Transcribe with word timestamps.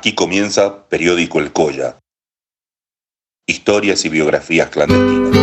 Aquí 0.00 0.14
comienza 0.14 0.88
Periódico 0.88 1.40
El 1.40 1.52
Colla. 1.52 1.98
Historias 3.46 4.02
y 4.06 4.08
biografías 4.08 4.70
clandestinas. 4.70 5.36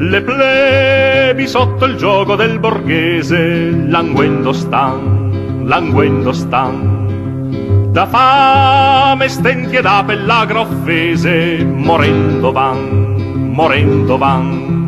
Le 0.00 0.22
plebi 0.22 1.46
sotto 1.46 1.84
il 1.84 1.98
gioco 1.98 2.34
del 2.38 2.58
borghese, 2.58 3.72
languendo 3.72 4.54
stan, 4.54 5.68
languendo 5.68 6.30
stan. 6.32 7.92
Da 7.92 8.06
fame 8.06 9.28
stenti 9.28 9.76
ed 9.76 9.84
ape 9.84 10.16
offese, 10.54 11.62
morendo 11.62 12.54
van, 12.54 13.52
morendo 13.52 14.16
van 14.16 14.85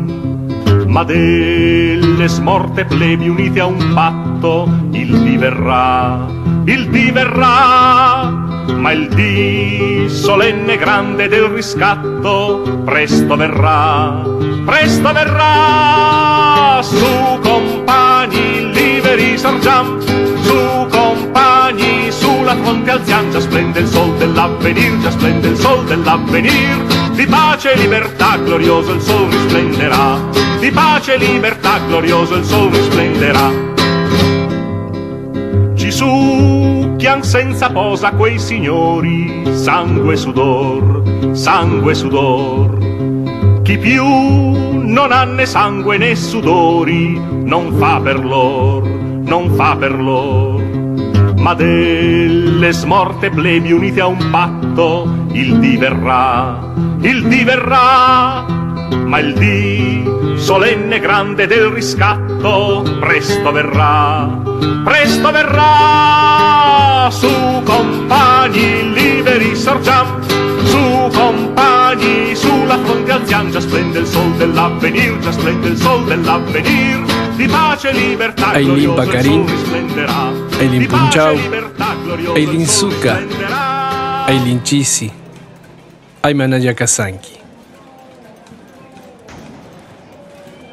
ma 0.89 1.03
delle 1.03 2.27
smorte 2.27 2.83
plebi 2.83 3.29
unite 3.29 3.59
a 3.59 3.67
un 3.67 3.91
patto, 3.93 4.67
il 4.91 5.19
dì 5.21 5.37
verrà, 5.37 6.25
il 6.65 6.89
dì 6.89 7.11
verrà, 7.11 8.27
ma 8.75 8.91
il 8.91 9.07
dì 9.09 10.09
solenne 10.09 10.77
grande 10.77 11.27
del 11.27 11.43
riscatto 11.43 12.81
presto 12.85 13.35
verrà, 13.35 14.23
presto 14.65 15.13
verrà, 15.13 16.79
su 16.81 17.39
compagni 17.43 18.73
liberi 18.73 19.37
sargiam, 19.37 19.99
su 20.41 20.87
compagni 20.89 22.11
sulla 22.11 22.55
fronte 22.55 22.89
alziam, 22.89 23.29
già 23.29 23.39
splende 23.39 23.81
il 23.81 23.87
sol 23.87 24.17
dell'avvenir, 24.17 24.97
già 25.01 25.11
splende 25.11 25.49
il 25.49 25.55
sol 25.55 25.85
dell'avvenir, 25.85 26.98
di 27.19 27.27
pace 27.27 27.73
e 27.73 27.75
libertà 27.75 28.37
glorioso 28.37 28.93
il 28.93 29.01
sol 29.01 29.29
risplenderà 29.29 30.17
di 30.57 30.71
pace 30.71 31.15
e 31.15 31.17
libertà 31.17 31.79
glorioso 31.85 32.35
il 32.35 32.45
sole 32.45 32.81
splenderà. 32.81 33.51
Ci 35.75 35.91
succhian 35.91 37.21
senza 37.21 37.71
posa 37.71 38.11
quei 38.11 38.39
signori, 38.39 39.43
sangue 39.51 40.13
e 40.13 40.15
sudor, 40.15 41.33
sangue 41.33 41.91
e 41.91 41.95
sudor. 41.95 43.61
Chi 43.63 43.77
più 43.77 44.05
non 44.05 45.11
ha 45.11 45.25
né 45.25 45.45
sangue 45.45 45.97
né 45.97 46.15
sudori, 46.15 47.19
non 47.43 47.75
fa 47.77 47.99
per 48.01 48.23
lor, 48.23 48.87
non 48.87 49.53
fa 49.55 49.75
per 49.75 49.93
lor. 49.99 50.61
Ma 51.35 51.53
delle 51.53 52.71
smorte 52.71 53.29
plebi 53.29 53.73
unite 53.73 53.99
a 53.99 54.07
un 54.07 54.29
patto, 54.29 55.25
il 55.31 55.59
diverrà, 55.59 56.67
il 57.01 57.27
diverrà, 57.27 58.45
ma 59.05 59.19
il 59.19 59.33
dì 59.33 60.03
solenne 60.35 60.99
grande 60.99 61.47
del 61.47 61.67
riscatto, 61.67 62.83
presto 62.99 63.51
verrà, 63.51 64.29
presto 64.83 65.31
verrà, 65.31 67.09
su 67.11 67.61
compagni 67.63 68.91
liberi 68.93 69.55
sorgiam, 69.55 70.21
su 70.63 71.09
compagni 71.13 72.35
sulla 72.35 72.77
fronte 72.83 73.11
alziam, 73.11 73.49
già 73.49 73.59
splende 73.59 73.99
il 73.99 74.05
sol 74.05 74.31
dell'avvenir, 74.33 75.17
già 75.19 75.31
splende 75.31 75.67
il 75.69 75.77
sol 75.77 76.03
dell'avvenir, 76.05 77.03
di 77.35 77.47
pace 77.47 77.89
e 77.89 77.93
libertà 77.93 78.51
Ailin 78.51 78.93
Bacarin, 78.93 79.45
Ailin 80.59 80.85
Punchau, 80.87 81.37
Ailin 82.33 82.65
Zucca, 82.65 83.21
Ailin 84.25 84.61
Chisi, 84.61 85.11
Aymanaya 86.29 86.75
Kasanki. 86.75 87.33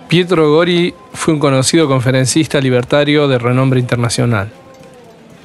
Pietro 0.08 0.52
Gori 0.52 0.94
fue 1.14 1.34
un 1.34 1.40
conocido 1.40 1.88
conferencista 1.88 2.60
libertario 2.60 3.26
de 3.26 3.38
renombre 3.38 3.80
internacional. 3.80 4.50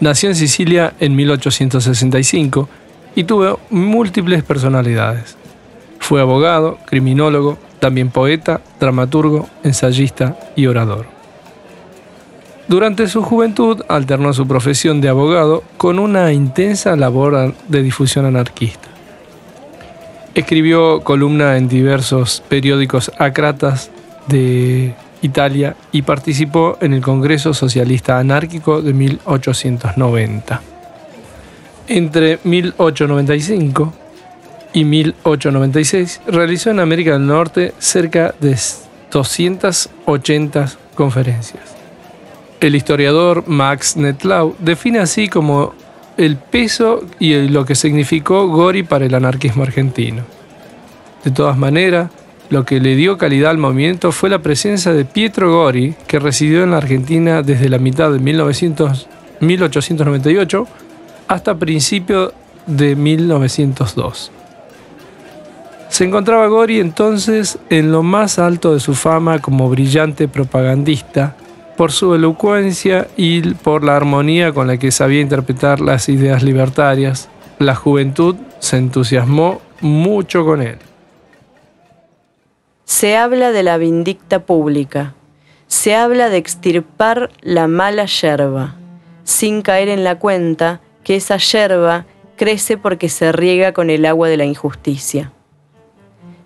Nació 0.02 0.30
en 0.30 0.36
Sicilia 0.36 0.94
en 1.00 1.16
1865 1.16 2.70
y 3.16 3.24
tuvo 3.24 3.60
múltiples 3.70 4.44
personalidades. 4.44 5.38
Fue 6.00 6.20
abogado, 6.22 6.78
criminólogo, 6.86 7.58
también 7.80 8.12
poeta, 8.12 8.62
dramaturgo, 8.80 9.48
ensayista 9.64 10.38
y 10.56 10.68
orador. 10.68 11.06
Durante 12.68 13.08
su 13.08 13.24
juventud 13.24 13.82
alternó 13.88 14.34
su 14.34 14.48
profesión 14.48 15.02
de 15.02 15.10
abogado 15.10 15.64
con 15.78 16.00
una 16.00 16.34
intensa 16.34 16.96
labor 16.96 17.56
de 17.68 17.82
difusión 17.82 18.26
anarquista. 18.26 18.91
Escribió 20.34 21.02
columna 21.02 21.58
en 21.58 21.68
diversos 21.68 22.42
periódicos 22.48 23.12
acratas 23.18 23.92
de 24.28 24.96
Italia 25.22 25.76
y 25.92 26.04
participó 26.04 26.78
en 26.82 26.94
el 26.94 27.02
Congreso 27.02 27.54
Socialista 27.54 28.18
Anárquico 28.18 28.82
de 28.82 28.94
1890. 28.94 30.62
Entre 31.88 32.40
1895 32.44 33.94
y 34.74 34.86
1896 34.86 36.22
realizó 36.28 36.72
en 36.72 36.80
América 36.80 37.12
del 37.14 37.28
Norte 37.28 37.74
cerca 37.78 38.34
de 38.40 38.58
280 39.12 40.72
conferencias. 40.96 41.64
El 42.62 42.76
historiador 42.76 43.44
Max 43.48 43.98
Netlau 43.98 44.56
define 44.60 45.00
así 45.00 45.28
como 45.28 45.74
el 46.18 46.36
peso 46.38 47.04
y 47.20 47.48
lo 47.48 47.66
que 47.66 47.76
significó 47.76 48.48
Gori 48.48 48.82
para 48.84 49.06
el 49.06 49.16
anarquismo 49.16 49.64
argentino. 49.64 50.24
De 51.24 51.32
todas 51.32 51.58
maneras, 51.58 52.12
lo 52.50 52.66
que 52.66 52.80
le 52.80 52.96
dio 52.96 53.18
calidad 53.18 53.52
al 53.52 53.58
movimiento 53.58 54.12
fue 54.12 54.30
la 54.30 54.40
presencia 54.40 54.92
de 54.92 55.06
Pietro 55.06 55.54
Gori, 55.54 55.96
que 56.08 56.20
residió 56.20 56.64
en 56.64 56.72
la 56.72 56.78
Argentina 56.78 57.44
desde 57.44 57.70
la 57.70 57.78
mitad 57.78 58.12
de 58.12 58.20
1898 58.20 60.68
hasta 61.28 61.56
principios 61.56 62.34
de 62.66 62.98
1902. 62.98 64.32
Se 65.88 66.04
encontraba 66.04 66.48
Gori 66.48 66.80
entonces 66.80 67.60
en 67.70 67.92
lo 67.92 68.02
más 68.04 68.40
alto 68.40 68.74
de 68.74 68.80
su 68.80 68.96
fama 68.96 69.38
como 69.40 69.70
brillante 69.70 70.28
propagandista, 70.28 71.36
por 71.78 71.92
su 71.92 72.14
elocuencia 72.16 73.08
y 73.18 73.42
por 73.56 73.84
la 73.84 73.96
armonía 73.96 74.54
con 74.54 74.68
la 74.68 74.78
que 74.78 74.92
sabía 74.92 75.22
interpretar 75.22 75.80
las 75.82 76.10
ideas 76.10 76.44
libertarias. 76.44 77.30
La 77.60 77.76
juventud 77.76 78.36
se 78.60 78.78
entusiasmó 78.78 79.62
mucho 79.82 80.46
con 80.46 80.62
él. 80.62 80.78
Se 82.86 83.18
habla 83.18 83.52
de 83.52 83.64
la 83.64 83.78
vindicta 83.78 84.46
pública, 84.46 85.14
se 85.68 85.96
habla 85.96 86.30
de 86.30 86.38
extirpar 86.38 87.32
la 87.42 87.68
mala 87.68 88.06
yerba, 88.06 88.76
sin 89.24 89.62
caer 89.62 89.88
en 89.88 90.04
la 90.04 90.20
cuenta 90.20 90.82
que 91.04 91.16
esa 91.16 91.38
yerba 91.38 92.06
crece 92.36 92.78
porque 92.78 93.08
se 93.08 93.32
riega 93.32 93.72
con 93.72 93.90
el 93.90 94.06
agua 94.06 94.28
de 94.28 94.38
la 94.38 94.46
injusticia. 94.46 95.32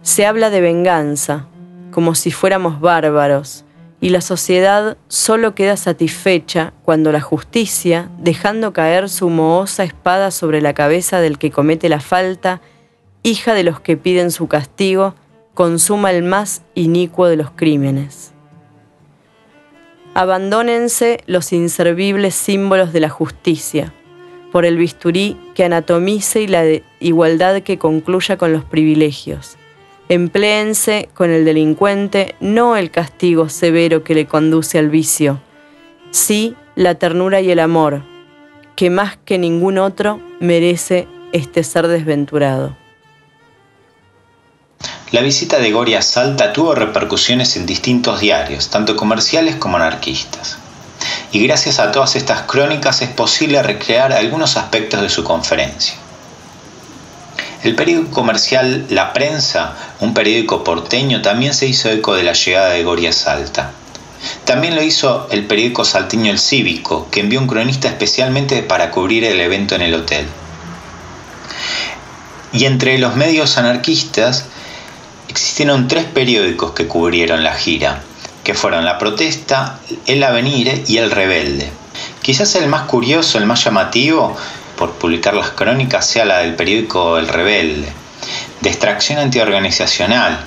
Se 0.01 0.25
habla 0.25 0.49
de 0.49 0.61
venganza, 0.61 1.47
como 1.91 2.13
si 2.13 2.31
fuéramos 2.31 2.79
bárbaros, 2.79 3.65
y 4.01 4.09
la 4.09 4.21
sociedad 4.21 4.97
solo 5.07 5.55
queda 5.55 5.77
satisfecha 5.77 6.73
cuando 6.83 7.11
la 7.11 7.21
justicia, 7.21 8.09
dejando 8.19 8.73
caer 8.73 9.09
su 9.09 9.29
mohosa 9.29 9.83
espada 9.83 10.31
sobre 10.31 10.61
la 10.61 10.73
cabeza 10.73 11.21
del 11.21 11.37
que 11.37 11.51
comete 11.51 11.89
la 11.89 12.01
falta, 12.01 12.61
hija 13.23 13.53
de 13.53 13.63
los 13.63 13.79
que 13.79 13.97
piden 13.97 14.31
su 14.31 14.47
castigo, 14.47 15.15
consuma 15.53 16.11
el 16.11 16.23
más 16.23 16.61
inicuo 16.75 17.27
de 17.27 17.37
los 17.37 17.51
crímenes. 17.51 18.33
Abandónense 20.13 21.21
los 21.25 21.51
inservibles 21.51 22.35
símbolos 22.35 22.93
de 22.93 22.99
la 22.99 23.09
justicia, 23.09 23.93
por 24.51 24.65
el 24.65 24.77
bisturí 24.77 25.37
que 25.55 25.65
anatomice 25.65 26.41
y 26.41 26.47
la 26.47 26.63
igualdad 26.99 27.61
que 27.63 27.77
concluya 27.77 28.37
con 28.37 28.53
los 28.53 28.63
privilegios. 28.63 29.57
Empléense 30.07 31.09
con 31.15 31.31
el 31.31 31.45
delincuente 31.45 32.35
no 32.39 32.77
el 32.77 32.91
castigo 32.91 33.49
severo 33.49 34.03
que 34.03 34.13
le 34.13 34.27
conduce 34.27 34.77
al 34.77 34.89
vicio, 34.89 35.41
sí 36.11 36.55
la 36.75 36.93
ternura 36.95 37.41
y 37.41 37.49
el 37.49 37.59
amor, 37.59 38.03
que 38.75 38.91
más 38.91 39.17
que 39.25 39.39
ningún 39.39 39.79
otro 39.79 40.21
merece 40.39 41.07
este 41.31 41.63
ser 41.63 41.87
desventurado. 41.87 42.77
La 45.11 45.21
visita 45.21 45.57
de 45.57 45.71
Goria 45.71 46.03
Salta 46.03 46.53
tuvo 46.53 46.75
repercusiones 46.75 47.55
en 47.57 47.65
distintos 47.65 48.19
diarios, 48.19 48.69
tanto 48.69 48.95
comerciales 48.95 49.55
como 49.55 49.77
anarquistas. 49.77 50.59
Y 51.31 51.39
gracias 51.47 51.79
a 51.79 51.91
todas 51.91 52.15
estas 52.15 52.43
crónicas 52.43 53.01
es 53.01 53.09
posible 53.09 53.63
recrear 53.63 54.13
algunos 54.13 54.55
aspectos 54.55 55.01
de 55.01 55.09
su 55.09 55.23
conferencia. 55.23 55.95
El 57.63 57.75
periódico 57.75 58.11
comercial 58.11 58.85
La 58.89 59.13
Prensa, 59.13 59.75
un 59.99 60.13
periódico 60.13 60.63
porteño, 60.63 61.21
también 61.21 61.53
se 61.53 61.67
hizo 61.67 61.89
eco 61.89 62.15
de 62.15 62.23
la 62.23 62.33
llegada 62.33 62.69
de 62.69 62.83
Goria 62.83 63.11
Salta. 63.11 63.71
También 64.43 64.75
lo 64.75 64.83
hizo 64.83 65.27
el 65.31 65.45
periódico 65.45 65.85
salteño 65.85 66.31
El 66.31 66.39
Cívico, 66.39 67.07
que 67.11 67.19
envió 67.21 67.39
un 67.39 67.47
cronista 67.47 67.87
especialmente 67.87 68.63
para 68.63 68.91
cubrir 68.91 69.23
el 69.23 69.39
evento 69.39 69.75
en 69.75 69.81
el 69.81 69.93
hotel. 69.93 70.25
Y 72.53 72.65
entre 72.65 72.97
los 72.97 73.15
medios 73.15 73.57
anarquistas 73.57 74.45
existieron 75.27 75.87
tres 75.87 76.05
periódicos 76.05 76.71
que 76.71 76.87
cubrieron 76.87 77.43
la 77.43 77.53
gira, 77.53 78.01
que 78.43 78.53
fueron 78.53 78.85
La 78.85 78.97
Protesta, 78.97 79.79
El 80.05 80.23
Avenir 80.23 80.83
y 80.87 80.97
El 80.97 81.11
Rebelde, 81.11 81.71
Quizás 82.21 82.55
el 82.55 82.67
más 82.67 82.83
curioso, 82.83 83.37
el 83.37 83.45
más 83.45 83.63
llamativo, 83.63 84.35
por 84.77 84.93
publicar 84.93 85.33
las 85.33 85.51
crónicas, 85.51 86.05
sea 86.07 86.25
la 86.25 86.39
del 86.39 86.55
periódico 86.55 87.17
El 87.17 87.27
Rebelde, 87.27 87.91
de 88.61 88.69
extracción 88.69 89.19
antiorganizacional, 89.19 90.39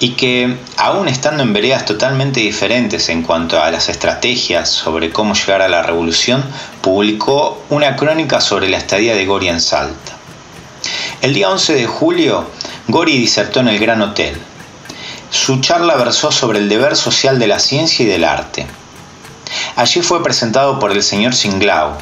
y 0.00 0.10
que, 0.10 0.56
aún 0.78 1.08
estando 1.08 1.42
en 1.42 1.52
veredas 1.52 1.84
totalmente 1.84 2.40
diferentes 2.40 3.10
en 3.10 3.22
cuanto 3.22 3.62
a 3.62 3.70
las 3.70 3.90
estrategias 3.90 4.70
sobre 4.70 5.10
cómo 5.10 5.34
llegar 5.34 5.60
a 5.60 5.68
la 5.68 5.82
revolución, 5.82 6.42
publicó 6.80 7.62
una 7.68 7.96
crónica 7.96 8.40
sobre 8.40 8.70
la 8.70 8.78
estadía 8.78 9.14
de 9.14 9.26
Gori 9.26 9.48
en 9.48 9.60
Salta. 9.60 10.12
El 11.20 11.34
día 11.34 11.50
11 11.50 11.74
de 11.74 11.86
julio, 11.86 12.48
Gori 12.88 13.18
disertó 13.18 13.60
en 13.60 13.68
el 13.68 13.78
Gran 13.78 14.00
Hotel. 14.00 14.40
Su 15.30 15.60
charla 15.60 15.96
versó 15.96 16.32
sobre 16.32 16.58
el 16.58 16.70
deber 16.70 16.96
social 16.96 17.38
de 17.38 17.46
la 17.46 17.58
ciencia 17.58 18.04
y 18.04 18.08
del 18.08 18.24
arte. 18.24 18.66
Allí 19.76 20.00
fue 20.00 20.22
presentado 20.22 20.78
por 20.78 20.92
el 20.92 21.02
señor 21.02 21.34
Singlao, 21.34 21.98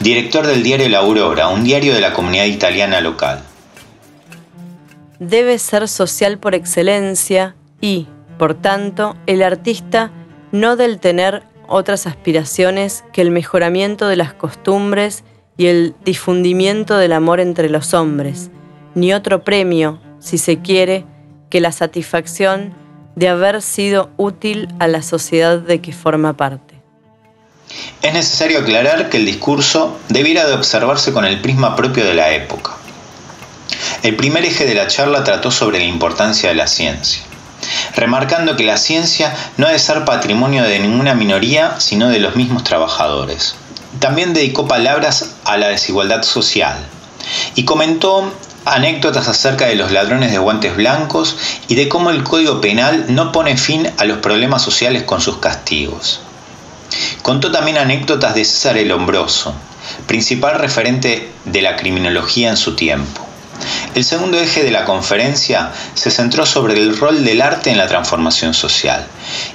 director 0.00 0.46
del 0.46 0.62
diario 0.62 0.88
La 0.88 0.98
Aurora, 0.98 1.48
un 1.48 1.64
diario 1.64 1.94
de 1.94 2.00
la 2.00 2.12
comunidad 2.12 2.44
italiana 2.44 3.00
local. 3.00 3.42
Debe 5.18 5.58
ser 5.58 5.88
social 5.88 6.38
por 6.38 6.54
excelencia 6.54 7.56
y, 7.80 8.06
por 8.38 8.54
tanto, 8.54 9.16
el 9.26 9.42
artista 9.42 10.10
no 10.52 10.76
del 10.76 11.00
tener 11.00 11.42
otras 11.68 12.06
aspiraciones 12.06 13.04
que 13.12 13.22
el 13.22 13.30
mejoramiento 13.30 14.08
de 14.08 14.16
las 14.16 14.34
costumbres 14.34 15.24
y 15.56 15.66
el 15.66 15.94
difundimiento 16.04 16.98
del 16.98 17.12
amor 17.12 17.40
entre 17.40 17.70
los 17.70 17.94
hombres, 17.94 18.50
ni 18.94 19.12
otro 19.12 19.42
premio, 19.42 20.00
si 20.18 20.38
se 20.38 20.58
quiere, 20.58 21.04
que 21.50 21.60
la 21.60 21.72
satisfacción 21.72 22.74
de 23.14 23.28
haber 23.28 23.62
sido 23.62 24.10
útil 24.18 24.68
a 24.78 24.88
la 24.88 25.02
sociedad 25.02 25.58
de 25.58 25.80
que 25.80 25.92
forma 25.92 26.36
parte. 26.36 26.75
Es 28.02 28.12
necesario 28.12 28.60
aclarar 28.60 29.10
que 29.10 29.16
el 29.16 29.26
discurso 29.26 29.98
debiera 30.08 30.46
de 30.46 30.54
observarse 30.54 31.12
con 31.12 31.24
el 31.24 31.40
prisma 31.40 31.76
propio 31.76 32.04
de 32.04 32.14
la 32.14 32.32
época. 32.32 32.72
El 34.02 34.16
primer 34.16 34.44
eje 34.44 34.66
de 34.66 34.74
la 34.74 34.86
charla 34.86 35.24
trató 35.24 35.50
sobre 35.50 35.78
la 35.78 35.84
importancia 35.84 36.48
de 36.48 36.54
la 36.54 36.66
ciencia, 36.66 37.22
remarcando 37.94 38.56
que 38.56 38.64
la 38.64 38.76
ciencia 38.76 39.34
no 39.56 39.66
ha 39.66 39.72
de 39.72 39.78
ser 39.78 40.04
patrimonio 40.04 40.62
de 40.62 40.78
ninguna 40.78 41.14
minoría, 41.14 41.80
sino 41.80 42.08
de 42.08 42.20
los 42.20 42.36
mismos 42.36 42.64
trabajadores. 42.64 43.56
También 43.98 44.34
dedicó 44.34 44.68
palabras 44.68 45.34
a 45.44 45.56
la 45.56 45.68
desigualdad 45.68 46.22
social 46.22 46.76
y 47.54 47.64
comentó 47.64 48.30
anécdotas 48.66 49.28
acerca 49.28 49.66
de 49.66 49.76
los 49.76 49.92
ladrones 49.92 50.32
de 50.32 50.38
guantes 50.38 50.76
blancos 50.76 51.36
y 51.68 51.76
de 51.76 51.88
cómo 51.88 52.10
el 52.10 52.24
Código 52.24 52.60
Penal 52.60 53.06
no 53.08 53.32
pone 53.32 53.56
fin 53.56 53.90
a 53.96 54.04
los 54.04 54.18
problemas 54.18 54.62
sociales 54.62 55.04
con 55.04 55.20
sus 55.20 55.38
castigos. 55.38 56.20
Contó 57.26 57.50
también 57.50 57.76
anécdotas 57.76 58.36
de 58.36 58.44
César 58.44 58.78
el 58.78 58.92
Hombroso, 58.92 59.52
principal 60.06 60.60
referente 60.60 61.28
de 61.44 61.60
la 61.60 61.74
criminología 61.74 62.50
en 62.50 62.56
su 62.56 62.76
tiempo. 62.76 63.26
El 63.96 64.04
segundo 64.04 64.38
eje 64.38 64.62
de 64.62 64.70
la 64.70 64.84
conferencia 64.84 65.72
se 65.94 66.12
centró 66.12 66.46
sobre 66.46 66.74
el 66.74 66.96
rol 66.96 67.24
del 67.24 67.42
arte 67.42 67.70
en 67.70 67.78
la 67.78 67.88
transformación 67.88 68.54
social 68.54 69.04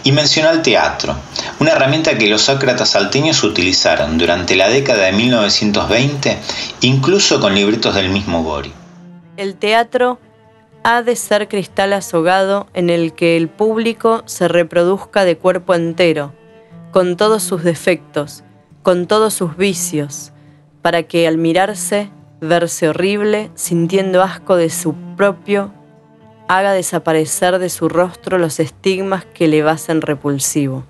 y 0.04 0.12
mencionó 0.12 0.50
el 0.50 0.64
teatro, 0.64 1.16
una 1.60 1.72
herramienta 1.72 2.18
que 2.18 2.28
los 2.28 2.42
sócratas 2.42 2.90
salteños 2.90 3.42
utilizaron 3.42 4.18
durante 4.18 4.58
la 4.58 4.68
década 4.68 5.06
de 5.06 5.14
1920, 5.14 6.40
incluso 6.82 7.40
con 7.40 7.56
libretos 7.56 7.96
del 7.96 8.10
mismo 8.10 8.44
Gori. 8.44 8.74
El 9.38 9.56
teatro 9.56 10.20
ha 10.84 11.04
de 11.04 11.16
ser 11.16 11.48
cristal 11.48 11.94
azogado 11.94 12.68
en 12.74 12.90
el 12.90 13.14
que 13.14 13.38
el 13.38 13.48
público 13.48 14.24
se 14.26 14.50
reproduzca 14.50 15.24
de 15.24 15.38
cuerpo 15.38 15.74
entero, 15.74 16.34
con 16.92 17.18
todos 17.18 17.44
sus 17.44 17.64
defectos, 17.64 18.44
con 18.84 19.08
todos 19.08 19.34
sus 19.34 19.58
vicios, 19.58 20.32
para 20.82 21.04
que 21.04 21.28
al 21.28 21.38
mirarse, 21.38 22.10
verse 22.42 22.90
horrible, 22.90 23.50
sintiendo 23.56 24.22
asco 24.22 24.56
de 24.56 24.70
su 24.70 24.94
propio, 25.16 25.72
haga 26.48 26.74
desaparecer 26.74 27.60
de 27.60 27.70
su 27.70 27.88
rostro 27.88 28.38
los 28.38 28.60
estigmas 28.60 29.26
que 29.26 29.48
le 29.48 29.64
basen 29.64 30.02
repulsivo. 30.02 30.84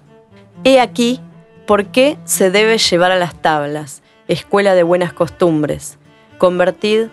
He 0.64 0.80
aquí 0.80 1.20
por 1.68 1.88
qué 1.88 2.18
se 2.26 2.50
debe 2.50 2.78
llevar 2.78 3.12
a 3.12 3.20
las 3.20 3.40
tablas, 3.42 4.02
escuela 4.28 4.74
de 4.74 4.84
buenas 4.84 5.14
costumbres, 5.14 6.00
convertid 6.38 7.08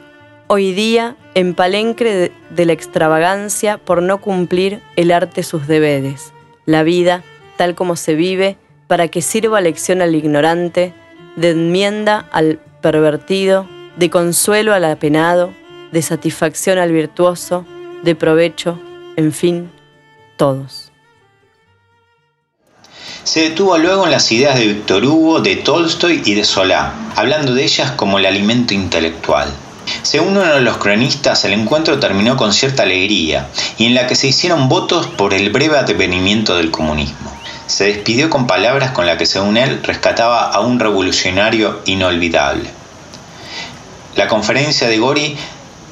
hoy 0.46 0.72
día 0.72 1.16
en 1.34 1.54
palenque 1.54 2.32
de, 2.50 2.64
la 2.64 2.72
extravagancia 2.72 3.76
por 3.78 4.02
no 4.02 4.20
cumplir 4.20 4.80
el 4.96 5.12
arte 5.12 5.42
sus 5.42 5.66
deberes, 5.66 6.32
la 6.64 6.82
vida 6.82 7.22
tal 7.58 7.74
como 7.74 7.96
se 7.96 8.14
vive, 8.14 8.56
para 8.88 9.08
que 9.08 9.22
sirva 9.22 9.60
lección 9.60 10.02
al 10.02 10.14
ignorante, 10.14 10.94
de 11.36 11.50
enmienda 11.50 12.26
al 12.32 12.58
pervertido, 12.80 13.68
de 13.96 14.10
consuelo 14.10 14.74
al 14.74 14.84
apenado, 14.84 15.52
de 15.92 16.02
satisfacción 16.02 16.78
al 16.78 16.90
virtuoso, 16.90 17.64
de 18.02 18.14
provecho, 18.14 18.80
en 19.16 19.32
fin, 19.32 19.70
todos. 20.36 20.90
Se 23.24 23.40
detuvo 23.40 23.76
luego 23.76 24.06
en 24.06 24.10
las 24.10 24.32
ideas 24.32 24.58
de 24.58 24.66
Víctor 24.66 25.04
Hugo, 25.04 25.40
de 25.40 25.56
Tolstoy 25.56 26.22
y 26.24 26.34
de 26.34 26.44
Solá, 26.44 26.94
hablando 27.14 27.54
de 27.54 27.64
ellas 27.64 27.90
como 27.92 28.18
el 28.18 28.24
alimento 28.24 28.72
intelectual. 28.72 29.52
Según 30.02 30.36
uno 30.36 30.54
de 30.54 30.60
los 30.62 30.78
cronistas, 30.78 31.44
el 31.44 31.52
encuentro 31.52 31.98
terminó 31.98 32.36
con 32.36 32.54
cierta 32.54 32.84
alegría 32.84 33.48
y 33.76 33.86
en 33.86 33.94
la 33.94 34.06
que 34.06 34.14
se 34.14 34.28
hicieron 34.28 34.68
votos 34.68 35.06
por 35.06 35.34
el 35.34 35.50
breve 35.50 35.76
advenimiento 35.76 36.56
del 36.56 36.70
comunismo 36.70 37.37
se 37.68 37.84
despidió 37.84 38.30
con 38.30 38.46
palabras 38.46 38.90
con 38.90 39.06
las 39.06 39.18
que 39.18 39.26
según 39.26 39.56
él 39.56 39.80
rescataba 39.82 40.50
a 40.50 40.60
un 40.60 40.80
revolucionario 40.80 41.80
inolvidable. 41.84 42.70
La 44.16 44.26
conferencia 44.26 44.88
de 44.88 44.98
Gori 44.98 45.36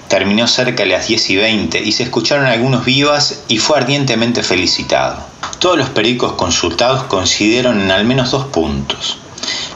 terminó 0.08 0.46
cerca 0.46 0.82
de 0.82 0.88
las 0.88 1.06
10 1.06 1.30
y 1.30 1.36
20 1.36 1.80
y 1.82 1.92
se 1.92 2.04
escucharon 2.04 2.46
algunos 2.46 2.84
vivas 2.84 3.42
y 3.48 3.58
fue 3.58 3.78
ardientemente 3.78 4.42
felicitado. 4.42 5.18
Todos 5.58 5.76
los 5.76 5.90
periódicos 5.90 6.32
consultados 6.32 7.04
coincidieron 7.04 7.80
en 7.80 7.90
al 7.90 8.04
menos 8.04 8.30
dos 8.30 8.46
puntos. 8.46 9.18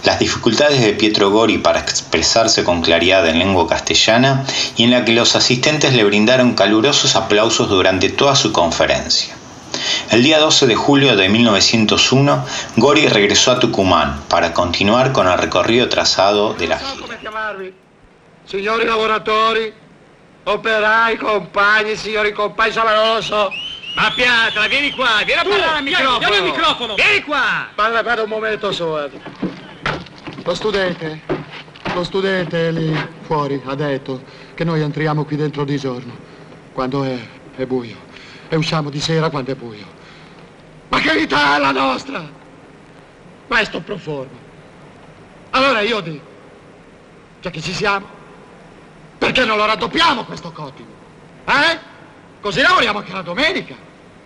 Las 0.02 0.19
dificultades 0.19 0.81
de 0.81 0.94
Pietro 0.94 1.31
Gori 1.31 1.58
para 1.58 1.81
expresarse 1.81 2.64
con 2.64 2.81
claridad 2.81 3.29
en 3.29 3.38
lengua 3.38 3.69
castellana 3.69 4.44
y 4.76 4.85
en 4.85 4.91
la 4.91 5.05
que 5.05 5.12
los 5.12 5.37
asistentes 5.37 5.93
le 5.93 6.05
brindaron 6.05 6.55
calurosos 6.55 7.14
aplausos 7.17 7.69
durante 7.69 8.08
toda 8.08 8.35
su 8.35 8.52
conferencia. 8.52 9.37
El 10.11 10.23
día 10.23 10.38
12 10.38 10.67
de 10.67 10.75
julio 10.75 11.17
de 11.17 11.29
1901, 11.29 12.44
Gori 12.77 13.06
regresó 13.06 13.53
a 13.53 13.61
Tucumán 13.61 14.23
para 14.29 14.53
continuar 14.53 15.12
con 15.12 15.29
el 15.29 15.38
recorrido 15.38 15.88
trazado 15.88 16.55
de 16.55 16.66
la 16.66 16.78
gira. 16.78 17.07
Signori 18.45 18.85
lavoratori, 18.85 19.73
operai, 20.45 21.16
compagni, 21.16 21.97
signori 21.97 22.33
compagni, 22.33 22.73
sono. 22.73 23.50
Ma 23.95 24.11
Piatra, 24.14 24.66
vieni 24.66 24.90
qua, 24.93 25.23
vieni 25.25 25.40
a 25.40 25.45
parlare 25.45 25.78
al 25.78 25.83
microfono. 25.83 26.19
Vieni 26.19 26.37
al 26.37 26.43
microfono. 26.43 26.95
Vieni 26.95 27.23
qua. 27.23 27.69
Parla 27.75 28.02
per 28.02 28.23
un 28.23 28.28
momento 28.28 28.73
solo. 28.73 29.11
Lo 30.45 30.55
studente, 30.55 31.21
lo 31.95 32.05
studente 32.05 32.71
lì 32.71 33.09
fuori 33.23 33.61
ha 33.64 33.75
detto 33.75 34.23
che 34.55 34.64
noi 34.64 34.81
entriamo 34.81 35.25
qui 35.25 35.37
dentro 35.37 35.64
di 35.64 35.76
giorno, 35.76 36.16
quando 36.73 37.05
è, 37.05 37.16
è 37.57 37.64
buio 37.66 38.10
e 38.50 38.57
usciamo 38.57 38.90
di 38.90 39.00
sera 39.00 39.30
quando 39.30 39.52
è 39.52 39.54
buio. 39.54 39.87
Ma 40.88 40.99
che 40.99 41.14
vita 41.14 41.57
è 41.57 41.61
la 41.61 41.71
nostra? 41.71 42.28
Questo 43.47 43.80
pro 43.80 43.97
forma. 43.97 44.37
Allora 45.50 45.80
io 45.80 46.00
dico, 46.00 46.25
già 47.40 47.50
che 47.50 47.62
ci 47.62 47.73
siamo, 47.73 48.07
perché 49.16 49.45
non 49.45 49.57
lo 49.57 49.66
raddoppiamo 49.66 50.25
questo 50.25 50.50
cottigo? 50.50 50.90
Eh? 51.45 51.78
Così 52.40 52.61
lavoriamo 52.61 52.99
anche 52.99 53.12
la 53.12 53.23
domenica. 53.23 53.76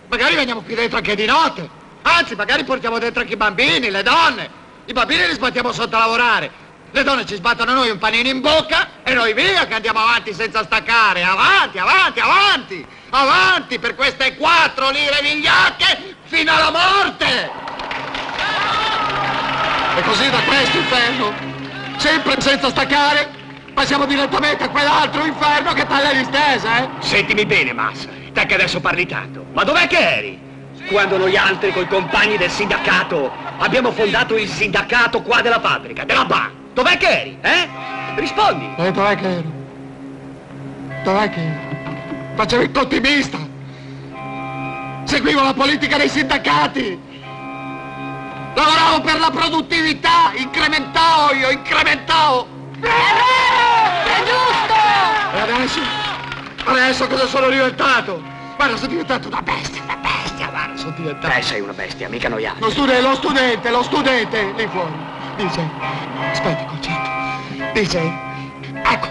Magari 0.07 0.35
veniamo 0.35 0.61
qui 0.61 0.73
dentro 0.73 0.97
anche 0.97 1.15
di 1.15 1.25
notte. 1.25 1.69
Anzi, 2.01 2.35
magari 2.35 2.63
portiamo 2.63 2.97
dentro 2.97 3.21
anche 3.21 3.33
i 3.33 3.37
bambini, 3.37 3.91
le 3.91 4.01
donne. 4.01 4.49
I 4.85 4.93
bambini 4.93 5.27
li 5.27 5.33
sbattiamo 5.33 5.71
sotto 5.71 5.95
a 5.95 5.99
lavorare. 5.99 6.63
Le 6.91 7.03
donne 7.03 7.25
ci 7.25 7.35
sbattono 7.35 7.73
noi 7.73 7.89
un 7.89 7.97
panino 7.99 8.29
in 8.29 8.41
bocca 8.41 9.03
e 9.03 9.13
noi 9.13 9.33
via 9.33 9.67
che 9.67 9.73
andiamo 9.75 9.99
avanti 9.99 10.33
senza 10.33 10.63
staccare. 10.63 11.23
Avanti, 11.23 11.77
avanti, 11.77 12.19
avanti! 12.19 12.87
Avanti 13.17 13.79
per 13.79 13.95
queste 13.95 14.35
quattro 14.35 14.89
lire 14.89 15.21
vigliacche 15.21 16.17
fino 16.25 16.53
alla 16.53 16.69
morte! 16.69 17.49
E 19.95 20.01
così 20.01 20.29
da 20.29 20.39
questo 20.41 20.77
inferno, 20.79 21.33
sempre 21.95 22.41
senza 22.41 22.67
staccare, 22.67 23.29
passiamo 23.73 24.05
direttamente 24.05 24.65
a 24.65 24.69
quell'altro 24.69 25.23
inferno 25.23 25.71
che 25.71 25.87
taglia 25.87 26.11
gli 26.11 26.25
stesse, 26.25 26.67
eh? 26.67 26.89
Sentimi 26.99 27.45
bene, 27.45 27.71
Massa, 27.71 28.09
te 28.33 28.45
che 28.45 28.55
adesso 28.55 28.81
parli 28.81 29.05
tanto. 29.05 29.45
Ma 29.53 29.63
dov'è 29.63 29.87
che 29.87 29.97
eri? 29.97 30.39
Quando 30.89 31.15
noi 31.15 31.37
altri, 31.37 31.71
coi 31.71 31.87
compagni 31.87 32.35
del 32.35 32.51
sindacato, 32.51 33.31
abbiamo 33.59 33.93
fondato 33.93 34.35
il 34.35 34.49
sindacato 34.49 35.21
qua 35.21 35.39
della 35.39 35.61
fabbrica, 35.61 36.03
della 36.03 36.25
banca. 36.25 36.51
Dov'è 36.73 36.97
che 36.97 37.21
eri? 37.21 37.37
Eh? 37.39 37.69
Rispondi. 38.15 38.73
Eh, 38.75 38.91
dov'è 38.91 39.15
che 39.15 39.27
ero? 39.29 39.51
Dov'è 41.03 41.29
che 41.29 41.39
ero? 41.39 41.74
Facevo 42.35 42.63
il 42.63 42.71
cottimista. 42.71 43.37
Seguivo 45.05 45.41
la 45.41 45.53
politica 45.53 45.97
dei 45.97 46.09
sindacati. 46.09 46.99
Lavoravo 48.53 49.01
per 49.01 49.19
la 49.19 49.29
produttività, 49.31 50.31
incrementavo 50.35 51.33
io, 51.33 51.49
incrementavo. 51.51 52.47
È 52.75 52.79
vero! 52.79 54.03
È 54.03 54.23
giusto! 54.23 54.73
E 55.33 55.39
adesso? 55.39 55.79
Adesso 56.65 57.07
cosa 57.07 57.27
sono 57.27 57.49
diventato? 57.49 58.21
Guarda, 58.55 58.75
sono 58.77 58.87
diventato 58.87 59.27
una 59.27 59.41
bestia, 59.41 59.81
una 59.83 59.97
bestia, 59.97 60.47
guarda, 60.47 60.77
sono 60.77 60.93
diventato. 60.97 61.27
Lei 61.27 61.43
sei 61.43 61.61
una 61.61 61.73
bestia, 61.73 62.09
mica 62.09 62.29
noi 62.29 62.45
altri. 62.45 62.63
Lo 62.63 62.69
studente, 62.69 63.01
lo 63.01 63.15
studente, 63.15 63.69
lo 63.69 63.83
studente, 63.83 64.53
lì 64.55 64.67
fuori. 64.67 64.93
Dice, 65.35 65.69
aspetti 66.31 66.65
concetto. 66.65 67.09
Dice, 67.73 68.13
ecco, 68.83 69.07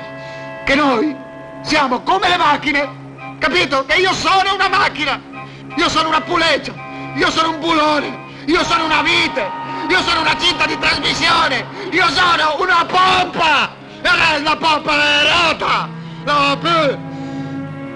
che 0.64 0.74
noi 0.74 1.14
siamo 1.62 2.00
come 2.00 2.28
le 2.28 2.36
macchine, 2.36 3.02
capito? 3.44 3.84
Che 3.84 3.96
io 3.96 4.12
sono 4.14 4.54
una 4.54 4.68
macchina, 4.68 5.20
io 5.76 5.88
sono 5.90 6.08
una 6.08 6.22
puleggia, 6.22 6.72
io 7.14 7.30
sono 7.30 7.50
un 7.50 7.60
bulone, 7.60 8.18
io 8.46 8.64
sono 8.64 8.86
una 8.86 9.02
vite, 9.02 9.50
io 9.88 10.00
sono 10.00 10.20
una 10.20 10.36
cinta 10.38 10.64
di 10.64 10.78
trasmissione, 10.78 11.66
io 11.90 12.08
sono 12.08 12.56
una 12.58 12.86
pompa! 12.86 13.82
E 14.00 14.42
la 14.42 14.56
pompa 14.56 14.92
è 14.92 15.22
rota! 15.30 15.88
No! 16.24 16.58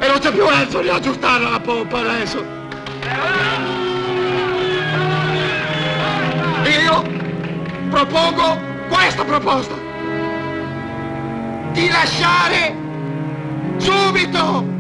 E 0.01 0.07
non 0.07 0.19
c'è 0.19 0.31
più 0.31 0.47
Enzo 0.47 0.81
di 0.81 0.89
aggiustarla 0.91 1.49
la 1.49 1.61
pompa 1.61 1.99
adesso! 1.99 2.45
Io 6.65 7.03
propongo 7.89 8.59
questa 8.91 9.25
proposta 9.25 9.75
di 11.73 11.89
lasciare 11.89 12.77
subito 13.79 14.78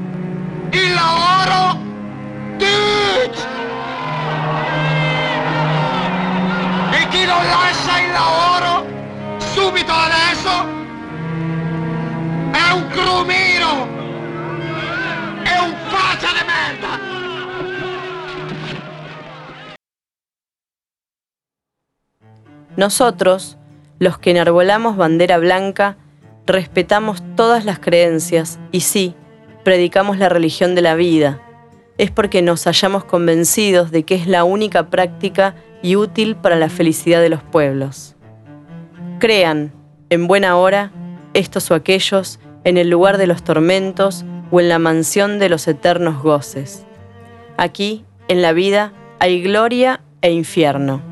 il 0.73 0.95
lavoro 0.95 1.81
Tut! 2.59 3.47
E 6.93 7.09
chi 7.09 7.25
non 7.25 7.45
lascia 7.45 8.01
il 8.01 8.13
lavoro 8.13 8.87
subito 9.39 9.93
adesso 9.93 10.77
è 12.53 12.71
un 12.73 12.89
crumino! 12.89 13.97
È 15.43 15.59
un 15.59 15.75
faccia 15.89 16.29
di 16.33 16.45
merda! 16.47 17.07
Nosotros, 22.77 23.57
los 23.99 24.19
que 24.19 24.31
enarbolamos 24.31 24.97
bandera 24.97 25.39
blanca, 25.39 25.97
respetamos 26.47 27.23
todas 27.35 27.65
las 27.65 27.79
creencias 27.81 28.59
y 28.71 28.81
sí, 28.81 29.17
predicamos 29.69 30.17
la 30.17 30.31
religión 30.31 30.75
de 30.75 30.81
la 30.81 30.95
vida. 30.95 31.43
Es 31.99 32.11
porque 32.11 32.41
nos 32.41 32.65
hallamos 32.65 33.05
convencidos 33.05 33.91
de 33.91 34.03
que 34.03 34.15
es 34.15 34.27
la 34.27 34.43
única 34.43 34.89
práctica 34.89 35.57
y 35.83 35.95
útil 35.95 36.37
para 36.37 36.57
la 36.57 36.71
felicidad 36.71 37.21
de 37.21 37.29
los 37.29 37.43
pueblos. 37.43 38.17
Crean, 39.19 39.75
en 40.09 40.27
buena 40.27 40.57
hora, 40.57 40.91
estos 41.35 41.71
o 41.71 41.75
aquellos, 41.75 42.41
en 42.65 42.79
el 42.79 42.89
lugar 42.89 43.19
de 43.19 43.27
los 43.27 43.43
tormentos 43.43 44.25
o 44.51 44.59
en 44.59 44.71
la 44.71 44.79
mansión 44.79 45.39
de 45.39 45.51
los 45.51 45.69
eternos 45.69 46.23
goces. 46.23 46.87
Aquí, 47.59 48.07
en 48.29 48.41
la 48.41 48.55
vida, 48.55 48.95
hay 49.19 49.43
gloria 49.43 50.01
e 50.23 50.33
infierno. 50.33 51.03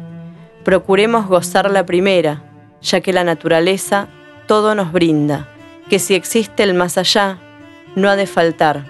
Procuremos 0.64 1.26
gozar 1.26 1.70
la 1.70 1.84
primera, 1.84 2.42
ya 2.80 3.02
que 3.02 3.12
la 3.12 3.22
naturaleza 3.22 4.08
todo 4.46 4.74
nos 4.74 4.92
brinda, 4.92 5.46
que 5.90 5.98
si 5.98 6.14
existe 6.14 6.62
el 6.62 6.72
más 6.72 6.96
allá, 6.96 7.38
no 7.96 8.08
ha 8.08 8.14
de 8.14 8.28
faltar. 8.28 8.84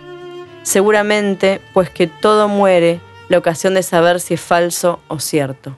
Seguramente, 0.63 1.63
pues 1.73 1.89
que 1.89 2.07
todo 2.07 2.49
muere, 2.49 3.01
la 3.29 3.39
ocasión 3.39 3.73
de 3.73 3.83
saber 3.83 4.21
si 4.21 4.35
es 4.35 4.41
falso 4.41 5.01
o 5.09 5.19
cierto. 5.19 5.75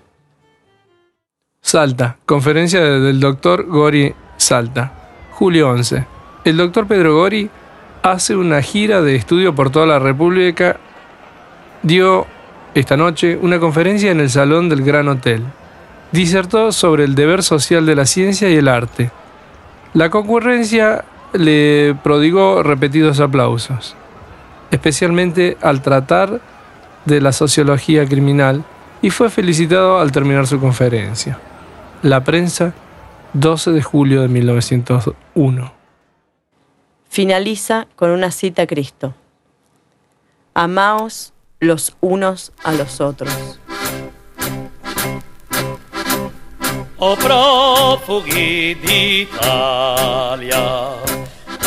Salta, 1.61 2.17
conferencia 2.27 2.81
del 2.81 3.21
doctor 3.21 3.67
Gori 3.67 4.15
Salta, 4.37 4.93
julio 5.33 5.69
11. 5.71 6.07
El 6.45 6.57
doctor 6.57 6.87
Pedro 6.87 7.15
Gori 7.15 7.51
hace 8.03 8.35
una 8.35 8.63
gira 8.63 9.03
de 9.03 9.17
estudio 9.17 9.55
por 9.55 9.71
toda 9.71 9.87
la 9.87 9.99
República. 9.99 10.79
Dio 11.83 12.27
esta 12.75 12.97
noche 12.97 13.39
una 13.41 13.59
conferencia 13.59 14.11
en 14.11 14.21
el 14.21 14.31
Salón 14.31 14.69
del 14.69 14.83
Gran 14.83 15.09
Hotel. 15.09 15.43
Disertó 16.13 16.73
sobre 16.73 17.05
el 17.05 17.15
deber 17.15 17.43
social 17.43 17.85
de 17.85 17.95
la 17.95 18.07
ciencia 18.07 18.49
y 18.49 18.57
el 18.57 18.69
arte. 18.69 19.11
La 19.93 20.09
concurrencia 20.09 21.05
le 21.33 21.97
prodigó 22.03 22.63
repetidos 22.63 23.21
aplausos, 23.21 23.95
especialmente 24.71 25.57
al 25.61 25.83
tratar 25.83 26.41
de 27.05 27.21
la 27.21 27.33
sociología 27.33 28.07
criminal 28.07 28.65
y 29.03 29.11
fue 29.11 29.31
felicitado 29.31 29.99
al 29.99 30.13
terminar 30.13 30.47
su 30.47 30.61
conferencia. 30.61 31.39
La 32.03 32.25
prensa, 32.25 32.75
12 33.33 33.73
de 33.73 33.83
julio 33.83 34.23
de 34.23 34.29
1901. 34.29 35.73
Finaliza 37.09 37.87
con 37.97 38.11
una 38.11 38.31
cita 38.31 38.63
a 38.63 38.67
Cristo. 38.67 39.15
Amaos 40.55 41.33
los 41.61 41.97
unos 42.01 42.53
a 42.65 42.73
los 42.73 43.01
otros. 43.01 43.59
O 47.01 47.15
profughi 47.17 48.75
d'Italia, 48.75 50.59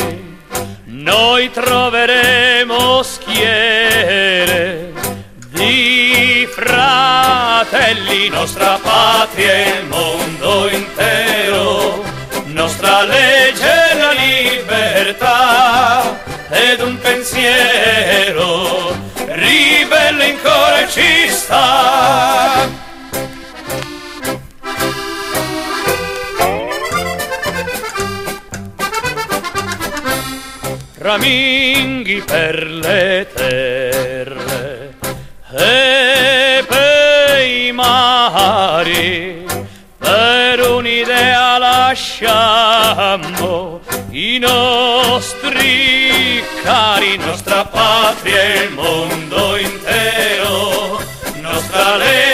noi 0.85 1.51
troveremo 1.51 3.03
schiere 3.03 4.93
di 5.51 6.49
fratelli, 6.51 8.29
nostra 8.31 8.79
patria 8.83 9.67
libertà 15.13 16.19
ed 16.49 16.81
un 16.81 16.99
pensiero 16.99 18.95
ribelle 19.27 20.29
in 20.29 20.41
cuore 20.41 20.89
ci 20.89 21.29
sta. 21.29 22.69
Raminghi 30.99 32.23
per 32.25 32.65
le 32.65 33.27
terre 33.35 34.95
e 35.51 36.65
per 36.67 37.45
i 37.45 37.73
mari, 37.73 39.45
per 39.99 40.61
un'idea 40.61 41.59
lasciamo 41.59 42.53
i 44.11 44.39
nostri 44.39 44.82
cari 46.63 47.17
di 47.17 47.25
nostra 47.25 47.65
patria 47.65 48.43
e 48.43 48.63
il 48.65 48.71
mondo 48.73 49.57
intero, 49.57 51.01
nostra 51.41 51.97
legge 51.97 52.32